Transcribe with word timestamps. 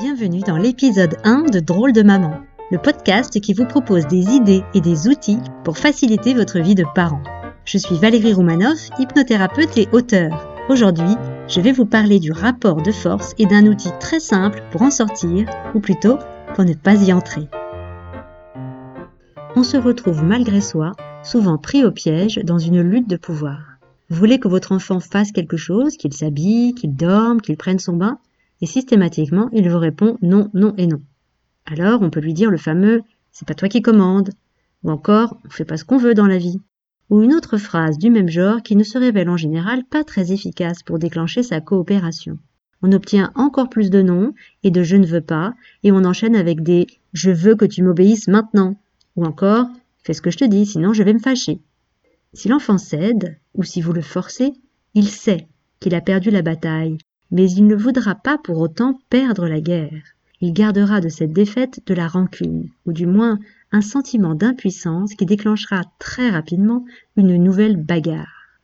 Bienvenue 0.00 0.40
dans 0.40 0.56
l'épisode 0.56 1.18
1 1.24 1.42
de 1.52 1.60
Drôle 1.60 1.92
de 1.92 2.02
maman, 2.02 2.40
le 2.70 2.78
podcast 2.78 3.38
qui 3.38 3.52
vous 3.52 3.66
propose 3.66 4.06
des 4.06 4.34
idées 4.34 4.62
et 4.72 4.80
des 4.80 5.08
outils 5.08 5.40
pour 5.62 5.76
faciliter 5.76 6.32
votre 6.32 6.58
vie 6.58 6.74
de 6.74 6.86
parent. 6.94 7.22
Je 7.66 7.76
suis 7.76 7.96
Valérie 7.96 8.32
Roumanoff, 8.32 8.88
hypnothérapeute 8.98 9.76
et 9.76 9.88
auteur. 9.92 10.48
Aujourd'hui, 10.70 11.16
je 11.48 11.60
vais 11.60 11.72
vous 11.72 11.84
parler 11.84 12.18
du 12.18 12.32
rapport 12.32 12.80
de 12.80 12.92
force 12.92 13.34
et 13.36 13.44
d'un 13.44 13.66
outil 13.66 13.90
très 14.00 14.20
simple 14.20 14.62
pour 14.70 14.80
en 14.80 14.90
sortir, 14.90 15.46
ou 15.74 15.80
plutôt 15.80 16.16
pour 16.54 16.64
ne 16.64 16.72
pas 16.72 16.94
y 16.94 17.12
entrer. 17.12 17.46
On 19.54 19.62
se 19.62 19.76
retrouve 19.76 20.24
malgré 20.24 20.62
soi, 20.62 20.92
souvent 21.22 21.58
pris 21.58 21.84
au 21.84 21.90
piège 21.90 22.40
dans 22.42 22.58
une 22.58 22.80
lutte 22.80 23.10
de 23.10 23.16
pouvoir. 23.16 23.58
Vous 24.08 24.16
voulez 24.16 24.40
que 24.40 24.48
votre 24.48 24.72
enfant 24.72 24.98
fasse 24.98 25.30
quelque 25.30 25.58
chose, 25.58 25.98
qu'il 25.98 26.14
s'habille, 26.14 26.74
qu'il 26.74 26.96
dorme, 26.96 27.42
qu'il 27.42 27.58
prenne 27.58 27.78
son 27.78 27.92
bain, 27.92 28.18
et 28.60 28.66
systématiquement, 28.66 29.48
il 29.52 29.68
vous 29.68 29.78
répond 29.78 30.18
non, 30.22 30.50
non 30.54 30.74
et 30.76 30.86
non. 30.86 31.00
Alors, 31.66 32.02
on 32.02 32.10
peut 32.10 32.20
lui 32.20 32.34
dire 32.34 32.50
le 32.50 32.58
fameux 32.58 33.02
c'est 33.32 33.46
pas 33.46 33.54
toi 33.54 33.68
qui 33.68 33.82
commande, 33.82 34.30
ou 34.82 34.90
encore 34.90 35.38
on 35.44 35.50
fait 35.50 35.64
pas 35.64 35.76
ce 35.76 35.84
qu'on 35.84 35.98
veut 35.98 36.14
dans 36.14 36.26
la 36.26 36.38
vie, 36.38 36.60
ou 37.10 37.22
une 37.22 37.34
autre 37.34 37.58
phrase 37.58 37.98
du 37.98 38.10
même 38.10 38.28
genre 38.28 38.62
qui 38.62 38.76
ne 38.76 38.84
se 38.84 38.98
révèle 38.98 39.28
en 39.28 39.36
général 39.36 39.84
pas 39.84 40.04
très 40.04 40.32
efficace 40.32 40.82
pour 40.82 40.98
déclencher 40.98 41.42
sa 41.42 41.60
coopération. 41.60 42.38
On 42.82 42.92
obtient 42.92 43.30
encore 43.34 43.68
plus 43.68 43.90
de 43.90 44.02
non 44.02 44.32
et 44.62 44.70
de 44.70 44.82
je 44.82 44.96
ne 44.96 45.06
veux 45.06 45.20
pas, 45.20 45.54
et 45.82 45.92
on 45.92 46.04
enchaîne 46.04 46.36
avec 46.36 46.62
des 46.62 46.86
je 47.12 47.30
veux 47.30 47.54
que 47.54 47.64
tu 47.64 47.82
m'obéisses 47.82 48.28
maintenant, 48.28 48.76
ou 49.16 49.24
encore 49.24 49.66
fais 50.02 50.14
ce 50.14 50.22
que 50.22 50.30
je 50.30 50.38
te 50.38 50.44
dis, 50.44 50.66
sinon 50.66 50.92
je 50.92 51.02
vais 51.02 51.12
me 51.12 51.18
fâcher. 51.18 51.60
Si 52.32 52.48
l'enfant 52.48 52.78
cède, 52.78 53.38
ou 53.54 53.64
si 53.64 53.80
vous 53.80 53.92
le 53.92 54.02
forcez, 54.02 54.52
il 54.94 55.08
sait 55.08 55.48
qu'il 55.78 55.94
a 55.94 56.00
perdu 56.00 56.30
la 56.30 56.42
bataille, 56.42 56.98
mais 57.30 57.50
il 57.50 57.66
ne 57.66 57.74
voudra 57.74 58.14
pas 58.14 58.38
pour 58.38 58.58
autant 58.58 58.98
perdre 59.08 59.46
la 59.46 59.60
guerre. 59.60 60.02
Il 60.40 60.52
gardera 60.52 61.00
de 61.00 61.08
cette 61.08 61.32
défaite 61.32 61.80
de 61.86 61.94
la 61.94 62.08
rancune, 62.08 62.70
ou 62.86 62.92
du 62.92 63.06
moins 63.06 63.38
un 63.72 63.82
sentiment 63.82 64.34
d'impuissance 64.34 65.14
qui 65.14 65.26
déclenchera 65.26 65.82
très 65.98 66.30
rapidement 66.30 66.84
une 67.16 67.36
nouvelle 67.36 67.76
bagarre. 67.76 68.58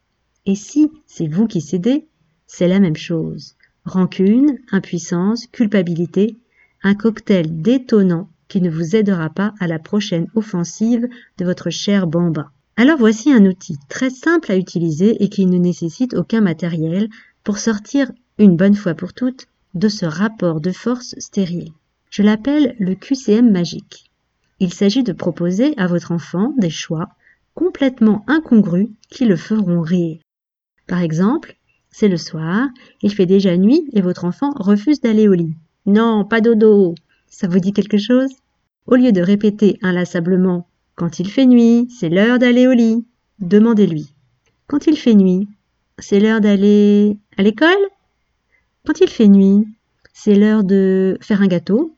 Et 0.46 0.54
si 0.54 0.90
c'est 1.06 1.26
vous 1.26 1.46
qui 1.46 1.60
cédez, 1.60 2.06
c'est 2.46 2.68
la 2.68 2.80
même 2.80 2.96
chose. 2.96 3.56
Rancune, 3.84 4.58
impuissance, 4.72 5.46
culpabilité, 5.48 6.36
un 6.82 6.94
cocktail 6.94 7.60
détonnant 7.62 8.28
qui 8.48 8.60
ne 8.60 8.70
vous 8.70 8.96
aidera 8.96 9.28
pas 9.30 9.54
à 9.60 9.66
la 9.66 9.78
prochaine 9.78 10.28
offensive 10.34 11.08
de 11.38 11.44
votre 11.44 11.70
cher 11.70 12.06
bambin. 12.06 12.48
Alors 12.76 12.98
voici 12.98 13.32
un 13.32 13.44
outil 13.44 13.76
très 13.88 14.10
simple 14.10 14.52
à 14.52 14.56
utiliser 14.56 15.22
et 15.22 15.28
qui 15.28 15.46
ne 15.46 15.58
nécessite 15.58 16.14
aucun 16.14 16.40
matériel 16.40 17.08
pour 17.42 17.58
sortir 17.58 18.10
une 18.38 18.56
bonne 18.56 18.74
fois 18.74 18.94
pour 18.94 19.12
toutes 19.12 19.46
de 19.74 19.88
ce 19.88 20.06
rapport 20.06 20.60
de 20.60 20.70
force 20.72 21.14
stérile. 21.18 21.72
Je 22.10 22.22
l'appelle 22.22 22.74
le 22.78 22.94
QCM 22.94 23.50
magique. 23.50 24.10
Il 24.60 24.72
s'agit 24.72 25.02
de 25.02 25.12
proposer 25.12 25.74
à 25.76 25.86
votre 25.86 26.12
enfant 26.12 26.54
des 26.56 26.70
choix 26.70 27.08
complètement 27.54 28.24
incongrus 28.26 28.88
qui 29.10 29.24
le 29.24 29.36
feront 29.36 29.80
rire. 29.80 30.18
Par 30.86 31.02
exemple, 31.02 31.56
c'est 31.90 32.08
le 32.08 32.16
soir, 32.16 32.68
il 33.02 33.12
fait 33.12 33.26
déjà 33.26 33.56
nuit 33.56 33.88
et 33.92 34.00
votre 34.00 34.24
enfant 34.24 34.52
refuse 34.56 35.00
d'aller 35.00 35.28
au 35.28 35.34
lit. 35.34 35.54
Non, 35.86 36.24
pas 36.24 36.40
dodo. 36.40 36.94
Ça 37.28 37.48
vous 37.48 37.58
dit 37.58 37.72
quelque 37.72 37.98
chose? 37.98 38.30
Au 38.86 38.94
lieu 38.94 39.12
de 39.12 39.20
répéter 39.20 39.78
inlassablement 39.82 40.66
quand 40.96 41.18
il 41.18 41.30
fait 41.30 41.44
nuit, 41.44 41.88
c'est 41.90 42.08
l'heure 42.08 42.38
d'aller 42.38 42.66
au 42.66 42.72
lit. 42.72 43.04
Demandez-lui. 43.38 44.14
Quand 44.66 44.86
il 44.86 44.96
fait 44.96 45.14
nuit, 45.14 45.46
c'est 45.98 46.20
l'heure 46.20 46.40
d'aller 46.40 47.18
à 47.36 47.42
l'école? 47.42 47.68
Quand 48.86 49.00
il 49.00 49.08
fait 49.08 49.26
nuit, 49.26 49.66
c'est 50.12 50.36
l'heure 50.36 50.62
de 50.62 51.18
faire 51.20 51.42
un 51.42 51.48
gâteau 51.48 51.96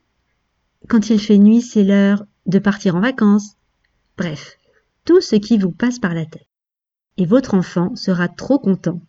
Quand 0.88 1.10
il 1.10 1.20
fait 1.20 1.36
nuit, 1.36 1.60
c'est 1.60 1.84
l'heure 1.84 2.24
de 2.46 2.58
partir 2.58 2.96
en 2.96 3.00
vacances 3.00 3.56
Bref, 4.16 4.56
tout 5.04 5.20
ce 5.20 5.36
qui 5.36 5.58
vous 5.58 5.70
passe 5.70 5.98
par 5.98 6.14
la 6.14 6.24
tête. 6.24 6.48
Et 7.18 7.26
votre 7.26 7.52
enfant 7.52 7.94
sera 7.94 8.26
trop 8.26 8.58
content 8.58 9.02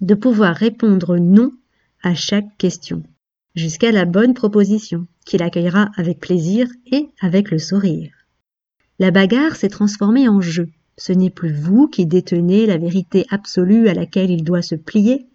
de 0.00 0.14
pouvoir 0.14 0.56
répondre 0.56 1.18
non 1.18 1.52
à 2.02 2.14
chaque 2.14 2.56
question, 2.56 3.02
jusqu'à 3.54 3.92
la 3.92 4.06
bonne 4.06 4.32
proposition, 4.32 5.06
qu'il 5.26 5.42
accueillera 5.42 5.90
avec 5.96 6.20
plaisir 6.20 6.68
et 6.90 7.10
avec 7.20 7.50
le 7.50 7.58
sourire. 7.58 8.12
La 8.98 9.10
bagarre 9.10 9.56
s'est 9.56 9.68
transformée 9.68 10.26
en 10.26 10.40
jeu. 10.40 10.70
Ce 10.96 11.12
n'est 11.12 11.28
plus 11.28 11.52
vous 11.52 11.86
qui 11.86 12.06
détenez 12.06 12.64
la 12.64 12.78
vérité 12.78 13.26
absolue 13.28 13.88
à 13.88 13.94
laquelle 13.94 14.30
il 14.30 14.42
doit 14.42 14.62
se 14.62 14.74
plier, 14.74 15.26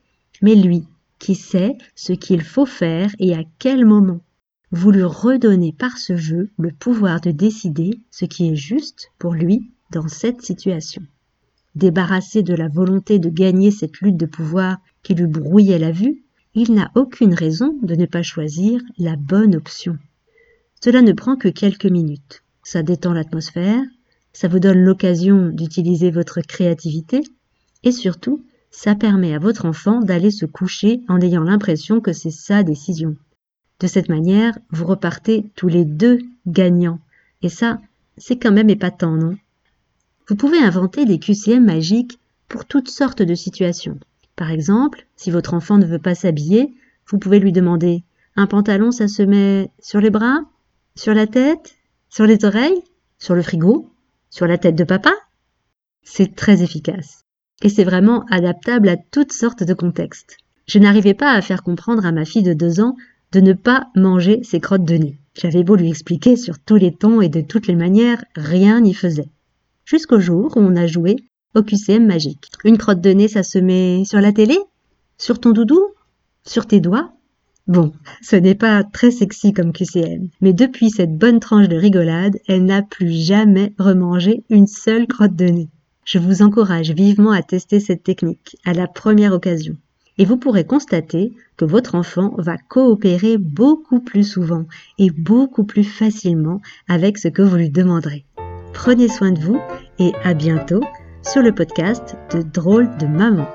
mais 0.42 0.56
lui 0.56 0.88
qui 1.20 1.36
sait 1.36 1.78
ce 1.96 2.14
qu'il 2.14 2.42
faut 2.42 2.66
faire 2.66 3.12
et 3.20 3.36
à 3.36 3.44
quel 3.60 3.86
moment. 3.86 4.22
Vous 4.72 4.92
lui 4.92 5.04
redonnez 5.04 5.74
par 5.74 5.98
ce 5.98 6.16
jeu 6.16 6.50
le 6.58 6.72
pouvoir 6.72 7.22
de 7.22 7.32
décider 7.32 8.00
ce 8.12 8.26
qui 8.26 8.50
est 8.50 8.56
juste 8.56 9.12
pour 9.18 9.34
lui 9.34 9.72
dans 9.92 10.08
cette 10.08 10.42
situation. 10.42 11.02
Débarrassé 11.76 12.44
de 12.44 12.54
la 12.54 12.68
volonté 12.68 13.20
de 13.20 13.30
gagner 13.30 13.72
cette 13.72 14.00
lutte 14.00 14.18
de 14.18 14.26
pouvoir 14.26 14.78
qui 15.04 15.16
lui 15.16 15.28
brouillait 15.28 15.80
la 15.80 15.92
vue, 15.92 16.24
il 16.56 16.74
n'a 16.74 16.92
aucune 16.96 17.34
raison 17.34 17.78
de 17.82 17.96
ne 17.96 18.06
pas 18.06 18.24
choisir 18.24 18.82
la 18.98 19.16
bonne 19.16 19.56
option. 19.56 19.98
Cela 20.84 21.02
ne 21.02 21.14
prend 21.14 21.36
que 21.36 21.50
quelques 21.50 21.86
minutes 21.86 22.44
ça 22.70 22.84
détend 22.84 23.14
l'atmosphère, 23.14 23.82
ça 24.32 24.48
vous 24.48 24.60
donne 24.60 24.84
l'occasion 24.84 25.50
d'utiliser 25.50 26.12
votre 26.12 26.42
créativité 26.42 27.22
et 27.82 27.92
surtout, 27.92 28.46
ça 28.72 28.96
permet 28.96 29.34
à 29.34 29.40
votre 29.40 29.66
enfant 29.66 30.00
d'aller 30.00 30.32
se 30.32 30.46
coucher 30.46 31.02
en 31.08 31.20
ayant 31.22 31.44
l'impression 31.44 32.02
que 32.02 32.14
c'est 32.14 32.32
sa 32.32 32.64
décision. 32.64 33.16
De 33.80 33.88
cette 33.88 34.10
manière, 34.10 34.58
vous 34.72 34.86
repartez 34.86 35.52
tous 35.56 35.68
les 35.68 35.86
deux 35.86 36.20
gagnants. 36.46 37.00
Et 37.42 37.50
ça, 37.50 37.80
c'est 38.18 38.38
quand 38.38 38.52
même 38.52 38.70
épatant, 38.70 39.16
non? 39.16 39.38
Vous 40.28 40.36
pouvez 40.36 40.60
inventer 40.60 41.06
des 41.06 41.18
QCM 41.18 41.66
magiques 41.66 42.20
pour 42.48 42.66
toutes 42.66 42.90
sortes 42.90 43.22
de 43.22 43.36
situations. 43.36 44.00
Par 44.36 44.52
exemple, 44.52 45.08
si 45.16 45.32
votre 45.32 45.54
enfant 45.54 45.78
ne 45.78 45.86
veut 45.86 46.00
pas 46.00 46.16
s'habiller, 46.16 46.74
vous 47.08 47.18
pouvez 47.18 47.40
lui 47.40 47.52
demander 47.52 48.04
un 48.36 48.46
pantalon, 48.46 48.92
ça 48.92 49.08
se 49.08 49.24
met 49.24 49.72
sur 49.80 50.00
les 50.00 50.12
bras? 50.12 50.42
Sur 50.96 51.14
la 51.14 51.28
tête? 51.28 51.78
Sur 52.10 52.26
les 52.26 52.46
oreilles? 52.46 52.84
Sur 53.18 53.36
le 53.36 53.42
frigo? 53.42 53.92
Sur 54.30 54.46
la 54.46 54.58
tête 54.58 54.76
de 54.76 54.84
papa 54.84 55.14
C'est 56.04 56.36
très 56.36 56.62
efficace. 56.62 57.26
Et 57.64 57.70
c'est 57.70 57.84
vraiment 57.84 58.26
adaptable 58.30 58.90
à 58.90 58.98
toutes 58.98 59.34
sortes 59.34 59.64
de 59.64 59.74
contextes. 59.74 60.38
Je 60.68 60.80
n'arrivais 60.80 61.14
pas 61.14 61.32
à 61.32 61.42
faire 61.42 61.64
comprendre 61.64 62.06
à 62.06 62.12
ma 62.12 62.26
fille 62.26 62.44
de 62.44 62.54
deux 62.54 62.80
ans 62.80 62.96
de 63.32 63.40
ne 63.40 63.54
pas 63.54 63.88
manger 63.96 64.42
ses 64.44 64.60
crottes 64.60 64.86
de 64.86 64.96
nez. 64.96 65.20
J'avais 65.36 65.64
beau 65.64 65.76
lui 65.76 65.90
expliquer 65.90 66.36
sur 66.36 66.60
tous 66.60 66.76
les 66.76 66.94
tons 66.94 67.22
et 67.22 67.30
de 67.30 67.42
toutes 67.42 67.68
les 67.68 67.76
manières, 67.76 68.24
rien 68.36 68.82
n'y 68.82 68.94
faisait. 68.94 69.30
Jusqu'au 69.86 70.20
jour 70.20 70.56
où 70.56 70.60
on 70.60 70.76
a 70.76 70.88
joué 70.88 71.16
au 71.56 71.64
QCM 71.64 72.06
magique. 72.06 72.50
Une 72.64 72.78
crotte 72.78 73.02
de 73.02 73.10
nez, 73.10 73.28
ça 73.28 73.44
se 73.44 73.58
met 73.58 74.04
sur 74.06 74.22
la 74.22 74.32
télé? 74.32 74.58
Sur 75.18 75.40
ton 75.40 75.52
doudou? 75.52 75.80
Sur 76.46 76.66
tes 76.66 76.80
doigts? 76.80 77.12
Bon, 77.68 77.94
ce 78.22 78.36
n'est 78.36 78.56
pas 78.56 78.84
très 78.84 79.12
sexy 79.12 79.54
comme 79.54 79.74
QCM, 79.74 80.30
mais 80.42 80.54
depuis 80.54 80.90
cette 80.90 81.16
bonne 81.18 81.40
tranche 81.40 81.68
de 81.68 81.76
rigolade, 81.76 82.38
elle 82.48 82.66
n'a 82.66 82.82
plus 82.82 83.12
jamais 83.12 83.74
remangé 83.78 84.44
une 84.50 84.68
seule 84.68 85.08
crotte 85.08 85.36
de 85.36 85.46
nez. 85.46 85.70
Je 86.12 86.18
vous 86.18 86.42
encourage 86.42 86.90
vivement 86.90 87.30
à 87.30 87.44
tester 87.44 87.80
cette 87.80 88.02
technique 88.02 88.58
à 88.66 88.74
la 88.74 88.88
première 88.88 89.32
occasion. 89.32 89.76
Et 90.18 90.26
vous 90.26 90.38
pourrez 90.38 90.66
constater 90.66 91.34
que 91.56 91.66
votre 91.66 91.94
enfant 91.94 92.34
va 92.40 92.58
coopérer 92.58 93.38
beaucoup 93.38 94.00
plus 94.00 94.24
souvent 94.24 94.66
et 94.98 95.12
beaucoup 95.12 95.66
plus 95.66 95.84
facilement 95.84 96.62
avec 96.88 97.20
ce 97.20 97.28
que 97.28 97.44
vous 97.44 97.58
lui 97.58 97.70
demanderez. 97.70 98.26
Prenez 98.74 99.08
soin 99.08 99.32
de 99.32 99.40
vous 99.40 99.60
et 100.00 100.12
à 100.24 100.34
bientôt 100.34 100.82
sur 101.22 101.44
le 101.44 101.54
podcast 101.54 102.18
de 102.34 102.42
Drôle 102.42 102.90
de 102.98 103.06
Maman. 103.06 103.48